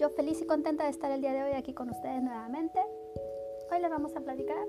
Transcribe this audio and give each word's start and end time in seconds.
Yo 0.00 0.08
feliz 0.08 0.40
y 0.40 0.46
contenta 0.46 0.84
de 0.84 0.90
estar 0.90 1.10
el 1.10 1.20
día 1.20 1.34
de 1.34 1.42
hoy 1.42 1.52
aquí 1.52 1.74
con 1.74 1.90
ustedes 1.90 2.22
nuevamente. 2.22 2.80
Hoy 3.70 3.82
les 3.82 3.90
vamos 3.90 4.16
a 4.16 4.22
platicar 4.22 4.66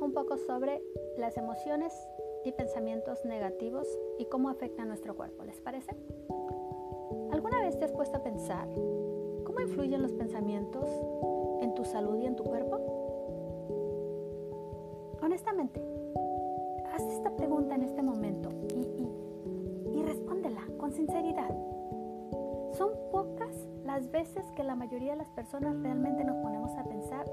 un 0.00 0.12
poco 0.12 0.38
sobre 0.38 0.82
las 1.16 1.36
emociones 1.36 1.92
y 2.44 2.50
pensamientos 2.50 3.24
negativos 3.24 3.86
y 4.18 4.24
cómo 4.24 4.48
afectan 4.48 4.86
a 4.86 4.88
nuestro 4.88 5.14
cuerpo. 5.14 5.44
¿Les 5.44 5.60
parece? 5.60 5.94
¿Alguna 7.30 7.60
vez 7.60 7.78
te 7.78 7.84
has 7.84 7.92
puesto 7.92 8.18
a 8.18 8.24
pensar 8.24 8.66
cómo 9.44 9.60
influyen 9.60 10.02
los 10.02 10.14
pensamientos 10.14 10.90
en 11.60 11.72
tu 11.76 11.84
salud 11.84 12.18
y 12.18 12.26
en 12.26 12.34
tu 12.34 12.42
cuerpo? 12.42 12.76
Honestamente, 15.22 15.80
haz 16.92 17.02
esta 17.04 17.36
pregunta 17.36 17.76
en 17.76 17.84
este 17.84 18.02
momento 18.02 18.50
y, 18.74 19.96
y 19.96 20.02
respóndela 20.02 20.66
con 20.76 20.90
sinceridad. 20.90 21.56
Son 22.72 22.90
pocas 23.12 23.68
las 23.90 24.08
veces 24.12 24.46
que 24.54 24.62
la 24.62 24.76
mayoría 24.76 25.12
de 25.12 25.18
las 25.18 25.30
personas 25.30 25.74
realmente 25.82 26.22
nos 26.22 26.36
ponemos 26.36 26.70
a 26.76 26.84
pensar 26.84 27.26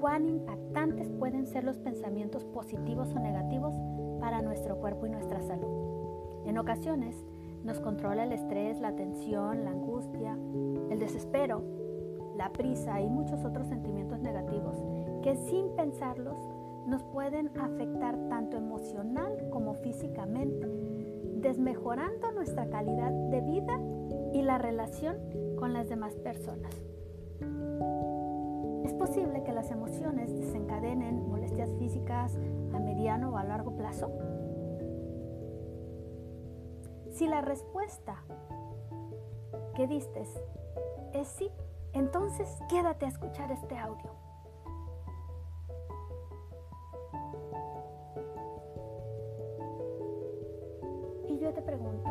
cuán 0.00 0.26
impactantes 0.26 1.08
pueden 1.08 1.46
ser 1.46 1.62
los 1.62 1.78
pensamientos 1.78 2.44
positivos 2.46 3.14
o 3.14 3.20
negativos 3.20 3.76
para 4.18 4.42
nuestro 4.42 4.76
cuerpo 4.78 5.06
y 5.06 5.10
nuestra 5.10 5.40
salud. 5.40 6.42
En 6.46 6.58
ocasiones 6.58 7.14
nos 7.62 7.78
controla 7.78 8.24
el 8.24 8.32
estrés, 8.32 8.80
la 8.80 8.96
tensión, 8.96 9.64
la 9.64 9.70
angustia, 9.70 10.36
el 10.90 10.98
desespero, 10.98 11.62
la 12.36 12.50
prisa 12.50 13.00
y 13.00 13.08
muchos 13.08 13.44
otros 13.44 13.68
sentimientos 13.68 14.18
negativos 14.18 14.82
que 15.22 15.36
sin 15.36 15.76
pensarlos 15.76 16.38
nos 16.88 17.04
pueden 17.04 17.56
afectar 17.56 18.18
tanto 18.28 18.56
emocional 18.56 19.48
como 19.50 19.74
físicamente, 19.74 20.66
desmejorando 21.36 22.32
nuestra 22.32 22.68
calidad 22.68 23.12
de 23.12 23.40
vida 23.42 23.78
y 24.32 24.42
la 24.42 24.58
relación 24.58 25.16
con 25.60 25.74
las 25.74 25.90
demás 25.90 26.14
personas. 26.16 26.74
Es 28.84 28.94
posible 28.94 29.44
que 29.44 29.52
las 29.52 29.70
emociones 29.70 30.34
desencadenen 30.34 31.28
molestias 31.28 31.70
físicas 31.78 32.34
a 32.74 32.78
mediano 32.78 33.30
o 33.30 33.36
a 33.36 33.44
largo 33.44 33.76
plazo. 33.76 34.10
Si 37.10 37.26
la 37.26 37.42
respuesta 37.42 38.24
que 39.76 39.86
diste 39.86 40.22
es 41.12 41.28
sí, 41.28 41.50
entonces 41.92 42.48
quédate 42.70 43.04
a 43.04 43.08
escuchar 43.08 43.52
este 43.52 43.76
audio. 43.76 44.10
Y 51.28 51.38
yo 51.38 51.52
te 51.52 51.60
pregunto, 51.60 52.08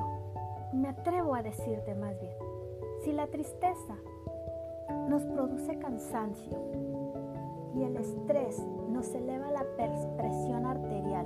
me 0.74 0.90
atrevo 0.90 1.34
a 1.34 1.42
decirte 1.42 1.96
más 1.96 2.20
bien, 2.20 2.36
si 3.04 3.12
la 3.14 3.28
tristeza 3.28 3.96
nos 5.08 5.24
produce 5.26 5.78
cansancio 5.80 6.58
y 7.76 7.84
el 7.84 7.96
estrés 7.98 8.60
nos 8.90 9.14
eleva 9.14 9.52
la 9.52 9.64
presión 10.18 10.66
arterial 10.66 11.26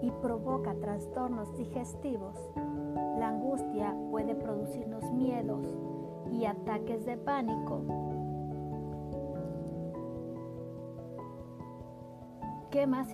y 0.00 0.10
provoca 0.22 0.74
trastornos 0.74 1.54
digestivos, 1.56 2.36
la 3.18 3.28
angustia 3.28 3.94
puede 4.10 4.34
producirnos 4.34 5.04
miedos 5.12 5.66
y 6.32 6.46
ataques 6.46 7.04
de 7.04 7.16
pánico. 7.16 7.82
¿Qué 12.70 12.86
más 12.86 13.08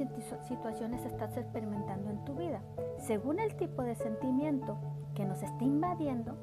situaciones 0.47 1.05
estás 1.07 1.37
experimentando 1.37 2.11
en 2.11 2.25
tu 2.25 2.35
vida? 2.35 2.61
Según 2.99 3.41
el 3.41 3.57
tipo 3.57 3.83
de 3.83 3.95
sentimiento 3.95 4.77
que 5.15 5.25
nos 5.25 5.43
está 5.43 5.65
invadiendo, 5.65 6.37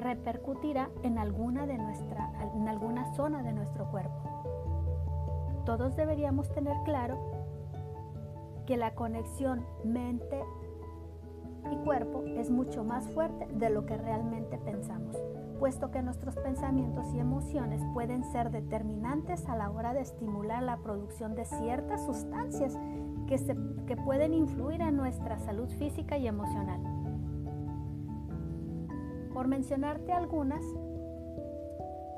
repercutirá 0.00 0.90
en 1.02 1.18
alguna, 1.18 1.66
de 1.66 1.78
nuestra, 1.78 2.30
en 2.54 2.68
alguna 2.68 3.12
zona 3.14 3.42
de 3.42 3.52
nuestro 3.52 3.90
cuerpo. 3.90 4.30
Todos 5.64 5.94
deberíamos 5.96 6.50
tener 6.52 6.76
claro 6.84 7.18
que 8.66 8.76
la 8.76 8.94
conexión 8.94 9.64
mente 9.84 10.42
y 11.70 11.76
cuerpo 11.84 12.22
es 12.26 12.50
mucho 12.50 12.84
más 12.84 13.08
fuerte 13.10 13.46
de 13.52 13.70
lo 13.70 13.84
que 13.84 13.96
realmente 13.96 14.58
pensamos, 14.58 15.16
puesto 15.58 15.90
que 15.90 16.02
nuestros 16.02 16.36
pensamientos 16.36 17.12
y 17.14 17.18
emociones 17.18 17.82
pueden 17.92 18.24
ser 18.24 18.50
determinantes 18.50 19.48
a 19.48 19.56
la 19.56 19.70
hora 19.70 19.92
de 19.92 20.00
estimular 20.00 20.62
la 20.62 20.78
producción 20.78 21.34
de 21.34 21.44
ciertas 21.44 22.04
sustancias 22.06 22.78
que, 23.26 23.38
se, 23.38 23.56
que 23.86 23.96
pueden 23.96 24.34
influir 24.34 24.80
en 24.80 24.96
nuestra 24.96 25.38
salud 25.38 25.68
física 25.78 26.16
y 26.16 26.26
emocional. 26.26 26.99
Por 29.40 29.48
mencionarte 29.48 30.12
algunas, 30.12 30.62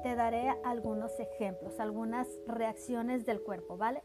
te 0.03 0.17
daré 0.17 0.49
algunos 0.65 1.21
ejemplos, 1.21 1.79
algunas 1.79 2.27
reacciones 2.49 3.25
del 3.25 3.41
cuerpo, 3.41 3.77
¿vale? 3.77 4.03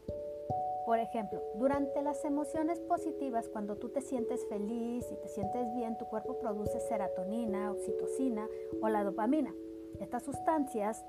Por 0.86 1.00
ejemplo, 1.00 1.42
durante 1.56 2.00
las 2.00 2.24
emociones 2.24 2.78
positivas, 2.78 3.48
cuando 3.48 3.74
tú 3.74 3.88
te 3.88 4.02
sientes 4.02 4.46
feliz 4.46 5.04
y 5.10 5.16
te 5.16 5.26
sientes 5.26 5.74
bien, 5.74 5.98
tu 5.98 6.04
cuerpo 6.04 6.38
produce 6.38 6.78
serotonina, 6.78 7.72
oxitocina 7.72 8.46
o 8.80 8.88
la 8.88 9.02
dopamina. 9.02 9.52
Estas 9.98 10.22
sustancias 10.22 11.04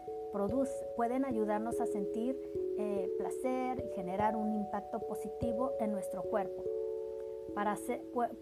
pueden 0.96 1.26
ayudarnos 1.26 1.80
a 1.80 1.86
sentir 1.86 2.36
eh, 2.80 3.08
placer 3.20 3.86
y 3.86 3.94
generar 3.94 4.36
un 4.36 4.56
impacto 4.56 5.00
positivo 5.02 5.74
en 5.80 5.91
nuestro 5.91 6.24
cuerpo 6.24 6.64
para 7.54 7.76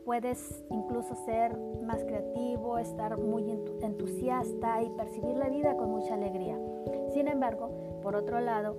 puedes 0.06 0.63
incluso 0.69 1.16
ser 1.25 1.57
más 1.85 2.03
creativo, 2.03 2.78
estar 2.78 3.18
muy 3.18 3.50
entusiasta 3.81 4.81
y 4.81 4.90
percibir 4.91 5.35
la 5.35 5.50
vida 5.50 5.75
con 5.75 5.90
mucha 5.90 6.13
alegría. 6.13 6.57
Sin 7.13 7.28
embargo, 7.28 7.69
por 8.01 8.16
otro 8.16 8.40
lado, 8.40 8.75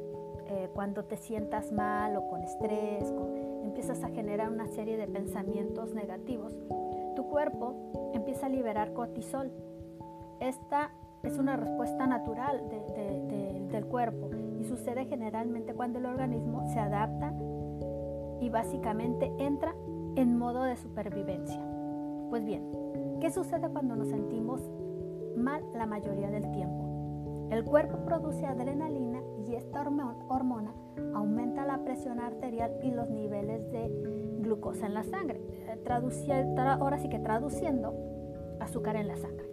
eh, 0.49 0.69
cuando 0.75 1.05
te 1.05 1.17
sientas 1.17 1.73
mal 1.73 2.17
o 2.17 2.29
con 2.29 2.43
estrés, 2.43 3.13
empiezas 3.63 4.03
a 4.03 4.09
generar 4.09 4.51
una 4.51 4.67
serie 4.67 4.97
de 4.97 5.07
pensamientos 5.07 5.95
negativos, 5.95 6.57
tu 7.15 7.27
cuerpo 7.29 7.75
empieza 8.15 8.47
a 8.47 8.49
liberar 8.49 8.93
cortisol. 8.93 9.51
Esta 10.41 10.93
es 11.23 11.39
una 11.39 11.57
respuesta 11.57 12.07
natural 12.07 12.63
del 12.69 13.87
cuerpo 13.87 14.31
y 14.61 14.65
sucede 14.65 15.05
generalmente 15.07 15.75
cuando 15.75 15.99
el 15.99 16.07
organismo 16.07 16.67
se 16.73 16.79
adapta 16.79 17.33
y 18.41 18.49
básicamente 18.51 19.33
entra 19.39 19.75
en 20.19 20.37
modo 20.37 20.65
de 20.65 20.77
supervivencia. 20.77 21.65
Pues 22.29 22.45
bien, 22.45 22.65
¿qué 23.21 23.31
sucede 23.31 23.69
cuando 23.69 23.95
nos 23.95 24.09
sentimos 24.09 24.61
mal 25.37 25.63
la 25.75 25.87
mayoría 25.87 26.29
del 26.29 26.51
tiempo? 26.51 27.49
El 27.53 27.65
cuerpo 27.65 27.99
produce 28.05 28.45
adrenalina 28.45 29.21
y 29.47 29.55
esta 29.55 29.81
hormona 30.29 30.75
aumenta 31.15 31.65
la 31.65 31.85
presión 31.85 32.19
arterial 32.19 32.73
y 32.83 32.91
los 32.91 33.09
niveles 33.09 33.71
de 33.71 34.41
glucosa 34.41 34.87
en 34.87 34.95
la 34.95 35.05
sangre. 35.05 35.41
Eh, 35.69 35.85
ahora 36.81 36.99
sí 36.99 37.09
que 37.09 37.21
traduciendo, 37.21 37.95
azúcar 38.59 38.97
en 38.97 39.07
la 39.07 39.17
sangre. 39.17 39.47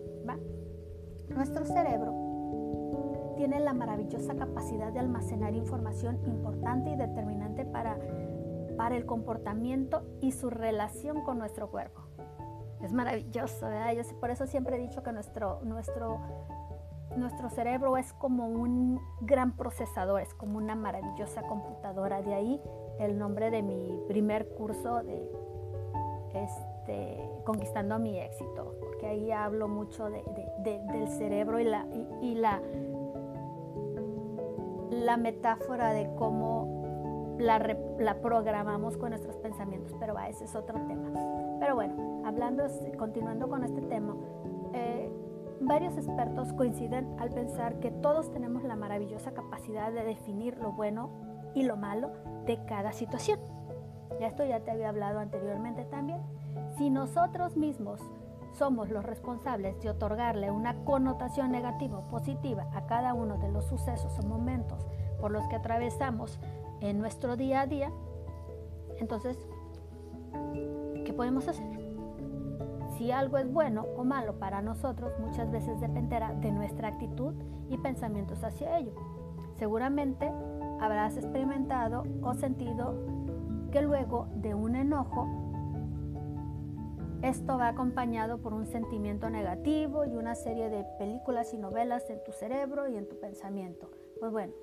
Nuestro 1.29 1.65
cerebro 1.65 3.33
tiene 3.35 3.59
la 3.59 3.73
maravillosa 3.73 4.35
capacidad 4.35 4.91
de 4.93 4.99
almacenar 4.99 5.53
información 5.53 6.19
importante 6.25 6.91
y 6.91 6.95
determinante 6.95 7.65
para 7.65 7.97
para 8.77 8.95
el 8.95 9.05
comportamiento 9.05 10.03
y 10.21 10.31
su 10.31 10.49
relación 10.49 11.23
con 11.23 11.39
nuestro 11.39 11.69
cuerpo. 11.69 12.01
Es 12.81 12.93
maravilloso, 12.93 13.67
¿verdad? 13.67 14.05
Por 14.19 14.29
eso 14.29 14.45
siempre 14.45 14.77
he 14.77 14.79
dicho 14.79 15.01
que 15.01 15.11
nuestro, 15.11 15.59
nuestro, 15.63 16.19
nuestro 17.15 17.49
cerebro 17.49 17.97
es 17.97 18.13
como 18.13 18.47
un 18.47 18.99
gran 19.21 19.55
procesador, 19.55 20.21
es 20.21 20.33
como 20.33 20.57
una 20.57 20.75
maravillosa 20.75 21.41
computadora. 21.43 22.21
De 22.21 22.33
ahí 22.33 22.61
el 22.99 23.17
nombre 23.17 23.49
de 23.49 23.63
mi 23.63 23.99
primer 24.07 24.49
curso 24.49 25.01
de 25.03 25.29
este, 26.33 27.29
Conquistando 27.45 27.99
mi 27.99 28.19
éxito, 28.19 28.75
porque 28.79 29.07
ahí 29.07 29.31
hablo 29.31 29.67
mucho 29.67 30.09
de, 30.09 30.23
del 30.63 31.07
cerebro 31.09 31.59
y 31.59 31.63
la, 31.63 31.85
y 32.21 32.35
la, 32.35 32.61
la 34.89 35.17
metáfora 35.17 35.93
de 35.93 36.09
cómo 36.15 36.84
la, 37.39 38.21
programamos 38.21 38.97
con 38.97 39.09
nuestros 39.09 39.37
pensamientos, 39.37 39.93
pero 39.99 40.17
ese 40.19 40.45
es 40.45 40.55
otro 40.55 40.79
tema. 40.87 41.09
Pero 41.59 41.75
bueno, 41.75 42.23
hablando, 42.25 42.65
continuando 42.97 43.47
con 43.47 43.63
este 43.63 43.81
tema, 43.81 44.15
eh, 44.73 45.11
varios 45.61 45.97
expertos 45.97 46.53
coinciden 46.53 47.15
al 47.19 47.29
pensar 47.29 47.79
que 47.79 47.91
todos 47.91 48.31
tenemos 48.31 48.63
la 48.63 48.75
maravillosa 48.75 49.33
capacidad 49.33 49.91
de 49.91 50.03
definir 50.03 50.57
lo 50.57 50.71
bueno 50.71 51.09
y 51.53 51.63
lo 51.63 51.77
malo 51.77 52.11
de 52.45 52.63
cada 52.65 52.91
situación. 52.91 53.39
Ya 54.19 54.27
esto 54.27 54.45
ya 54.45 54.61
te 54.61 54.71
había 54.71 54.89
hablado 54.89 55.19
anteriormente 55.19 55.85
también. 55.85 56.21
Si 56.77 56.89
nosotros 56.89 57.57
mismos 57.57 58.01
somos 58.53 58.89
los 58.89 59.03
responsables 59.03 59.81
de 59.81 59.89
otorgarle 59.89 60.51
una 60.51 60.75
connotación 60.85 61.51
negativa 61.51 61.99
o 61.99 62.07
positiva 62.07 62.67
a 62.73 62.85
cada 62.85 63.13
uno 63.13 63.37
de 63.37 63.49
los 63.49 63.65
sucesos 63.65 64.17
o 64.19 64.23
momentos 64.23 64.87
por 65.19 65.31
los 65.31 65.45
que 65.47 65.57
atravesamos 65.57 66.39
en 66.81 66.99
nuestro 66.99 67.35
día 67.37 67.61
a 67.61 67.67
día, 67.67 67.91
entonces, 68.97 69.37
¿qué 71.03 71.13
podemos 71.13 71.47
hacer? 71.47 71.65
Si 72.97 73.11
algo 73.11 73.37
es 73.37 73.51
bueno 73.51 73.85
o 73.97 74.03
malo 74.03 74.39
para 74.39 74.61
nosotros, 74.61 75.11
muchas 75.19 75.51
veces 75.51 75.79
dependerá 75.81 76.33
de 76.33 76.51
nuestra 76.51 76.89
actitud 76.89 77.33
y 77.69 77.77
pensamientos 77.77 78.43
hacia 78.43 78.77
ello. 78.77 78.93
Seguramente 79.57 80.31
habrás 80.79 81.17
experimentado 81.17 82.03
o 82.21 82.33
sentido 82.33 82.95
que 83.71 83.81
luego 83.81 84.27
de 84.35 84.53
un 84.53 84.75
enojo, 84.75 85.27
esto 87.21 87.57
va 87.57 87.69
acompañado 87.69 88.37
por 88.37 88.53
un 88.53 88.65
sentimiento 88.65 89.29
negativo 89.29 90.05
y 90.05 90.15
una 90.15 90.35
serie 90.35 90.69
de 90.69 90.85
películas 90.97 91.53
y 91.53 91.57
novelas 91.57 92.09
en 92.09 92.23
tu 92.23 92.31
cerebro 92.31 92.87
y 92.87 92.95
en 92.95 93.09
tu 93.09 93.19
pensamiento. 93.19 93.89
Pues 94.19 94.31
bueno, 94.31 94.53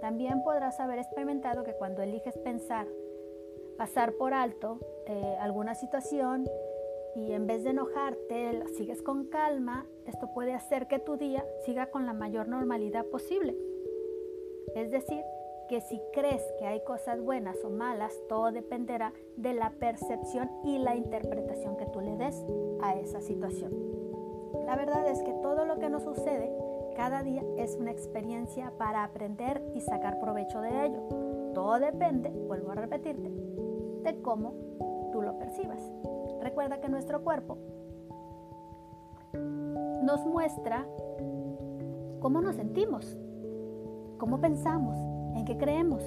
también 0.00 0.42
podrás 0.42 0.80
haber 0.80 0.98
experimentado 0.98 1.64
que 1.64 1.74
cuando 1.74 2.02
eliges 2.02 2.36
pensar, 2.38 2.86
pasar 3.76 4.12
por 4.14 4.34
alto 4.34 4.78
eh, 5.06 5.36
alguna 5.40 5.74
situación 5.74 6.44
y 7.14 7.32
en 7.32 7.46
vez 7.46 7.64
de 7.64 7.70
enojarte, 7.70 8.64
sigues 8.76 9.02
con 9.02 9.26
calma, 9.26 9.86
esto 10.06 10.32
puede 10.34 10.52
hacer 10.52 10.88
que 10.88 10.98
tu 10.98 11.16
día 11.16 11.44
siga 11.64 11.86
con 11.86 12.06
la 12.06 12.12
mayor 12.12 12.48
normalidad 12.48 13.04
posible. 13.06 13.56
Es 14.74 14.90
decir, 14.90 15.22
que 15.68 15.80
si 15.80 16.00
crees 16.12 16.42
que 16.58 16.66
hay 16.66 16.82
cosas 16.84 17.20
buenas 17.20 17.56
o 17.64 17.70
malas, 17.70 18.12
todo 18.28 18.52
dependerá 18.52 19.12
de 19.36 19.54
la 19.54 19.70
percepción 19.70 20.50
y 20.64 20.78
la 20.78 20.96
interpretación 20.96 21.76
que 21.76 21.86
tú 21.86 22.00
le 22.00 22.16
des 22.16 22.44
a 22.82 22.96
esa 22.96 23.20
situación. 23.20 23.72
La 24.66 24.76
verdad 24.76 25.06
es 25.08 25.22
que 25.22 25.32
todo 25.34 25.64
lo 25.64 25.78
que 25.78 25.90
nos 25.90 26.02
sucede 26.02 26.52
cada 26.94 27.22
día 27.22 27.42
es 27.58 27.76
una 27.76 27.90
experiencia 27.90 28.72
para 28.78 29.04
aprender 29.04 29.62
y 29.74 29.80
sacar 29.80 30.18
provecho 30.20 30.60
de 30.60 30.86
ello. 30.86 31.00
Todo 31.54 31.78
depende, 31.78 32.30
vuelvo 32.30 32.70
a 32.72 32.74
repetirte, 32.74 33.30
de 34.02 34.22
cómo 34.22 34.54
tú 35.12 35.22
lo 35.22 35.38
percibas. 35.38 35.80
Recuerda 36.40 36.80
que 36.80 36.88
nuestro 36.88 37.22
cuerpo 37.22 37.58
nos 40.02 40.24
muestra 40.26 40.86
cómo 42.20 42.40
nos 42.40 42.56
sentimos, 42.56 43.18
cómo 44.18 44.40
pensamos, 44.40 44.98
en 45.36 45.44
qué 45.44 45.56
creemos 45.56 46.02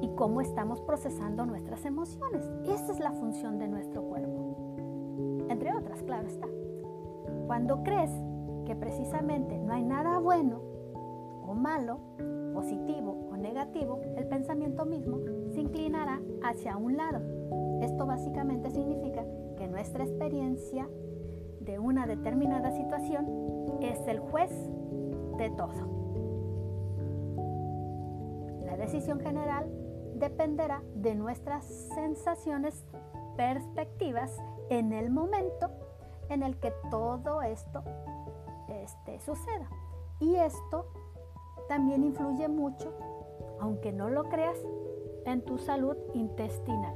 y 0.00 0.08
cómo 0.14 0.40
estamos 0.40 0.80
procesando 0.82 1.46
nuestras 1.46 1.84
emociones. 1.84 2.44
Esa 2.64 2.92
es 2.92 3.00
la 3.00 3.12
función 3.12 3.58
de 3.58 3.68
nuestro 3.68 4.02
cuerpo. 4.02 5.46
Entre 5.48 5.74
otras, 5.74 6.02
claro 6.02 6.26
está. 6.26 6.48
Cuando 7.46 7.82
crees 7.82 8.10
que 8.66 8.76
precisamente 8.76 9.58
no 9.58 9.72
hay 9.72 9.84
nada 9.84 10.18
bueno 10.18 10.60
o 11.46 11.54
malo, 11.54 12.00
positivo 12.52 13.28
o 13.30 13.36
negativo, 13.36 14.00
el 14.16 14.26
pensamiento 14.26 14.84
mismo 14.84 15.20
se 15.52 15.60
inclinará 15.60 16.20
hacia 16.42 16.76
un 16.76 16.96
lado. 16.96 17.20
Esto 17.80 18.06
básicamente 18.06 18.70
significa 18.70 19.24
que 19.56 19.68
nuestra 19.68 20.04
experiencia 20.04 20.88
de 21.60 21.78
una 21.78 22.06
determinada 22.06 22.70
situación 22.72 23.26
es 23.80 23.98
el 24.06 24.20
juez 24.20 24.50
de 25.38 25.50
todo 25.50 25.96
decisión 28.76 29.20
general 29.20 29.68
dependerá 30.14 30.82
de 30.94 31.14
nuestras 31.14 31.64
sensaciones, 31.64 32.84
perspectivas 33.36 34.30
en 34.70 34.92
el 34.92 35.10
momento 35.10 35.70
en 36.28 36.42
el 36.42 36.56
que 36.58 36.72
todo 36.90 37.42
esto 37.42 37.82
este, 38.86 39.18
suceda. 39.20 39.68
Y 40.20 40.36
esto 40.36 40.86
también 41.68 42.04
influye 42.04 42.48
mucho, 42.48 42.92
aunque 43.60 43.92
no 43.92 44.08
lo 44.08 44.24
creas, 44.28 44.58
en 45.24 45.44
tu 45.44 45.58
salud 45.58 45.96
intestinal. 46.14 46.94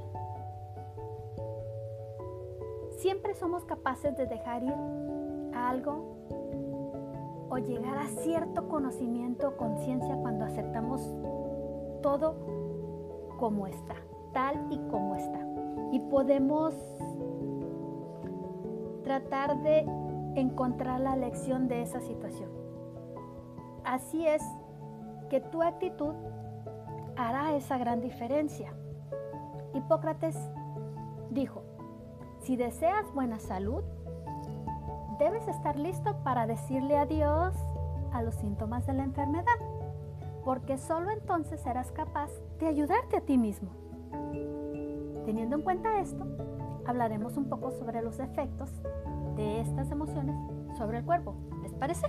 Siempre 2.99 3.35
somos 3.35 3.65
capaces 3.65 4.17
de 4.17 4.27
dejar 4.27 4.63
ir 4.63 4.75
algo 5.53 6.17
o 7.51 7.59
llegar 7.59 7.99
a 7.99 8.07
cierto 8.07 8.69
conocimiento 8.69 9.49
o 9.49 9.57
conciencia 9.57 10.15
cuando 10.17 10.45
aceptamos 10.45 11.03
todo 12.03 12.37
como 13.39 13.67
está, 13.67 13.97
tal 14.33 14.67
y 14.71 14.79
como 14.91 15.17
está. 15.17 15.41
Y 15.91 15.99
podemos 16.09 16.73
tratar 19.03 19.61
de 19.63 19.85
encontrar 20.37 21.01
la 21.01 21.17
lección 21.17 21.69
de 21.69 21.83
esa 21.83 22.01
situación. 22.01 22.51
Así 23.85 24.27
es 24.27 24.43
que 25.29 25.41
tu 25.41 25.63
actitud 25.63 26.15
hará 27.17 27.55
esa 27.57 27.79
gran 27.79 28.01
diferencia. 28.01 28.73
Hipócrates 29.75 30.37
dijo, 31.31 31.63
si 32.41 32.57
deseas 32.57 33.13
buena 33.15 33.39
salud, 33.39 33.83
debes 35.19 35.47
estar 35.49 35.79
listo 35.79 36.17
para 36.25 36.47
decirle 36.47 36.97
adiós 36.97 37.55
a 38.13 38.23
los 38.23 38.35
síntomas 38.37 38.87
de 38.87 38.95
la 38.95 39.05
enfermedad 39.05 39.57
porque 40.45 40.79
solo 40.79 41.11
entonces 41.11 41.61
serás 41.61 41.91
capaz 41.93 42.31
de 42.59 42.67
ayudarte 42.67 43.17
a 43.17 43.21
ti 43.21 43.39
mismo. 43.39 43.71
Teniendo 45.25 45.57
en 45.57 45.63
cuenta 45.63 46.01
esto, 46.01 46.27
hablaremos 46.87 47.37
un 47.37 47.49
poco 47.49 47.71
sobre 47.71 48.03
los 48.03 48.19
efectos 48.21 48.71
de 49.41 49.61
estas 49.61 49.91
emociones 49.91 50.37
sobre 50.77 50.99
el 50.99 51.05
cuerpo. 51.05 51.35
¿Les 51.63 51.73
parece? 51.73 52.07